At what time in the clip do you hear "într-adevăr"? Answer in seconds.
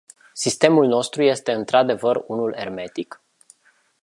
1.51-2.23